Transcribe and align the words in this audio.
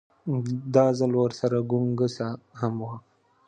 دا 0.75 0.85
ځل 0.99 1.11
ورسره 1.21 1.57
ګونګسه 1.71 2.27
هم 2.59 2.75
وه. 2.85 2.95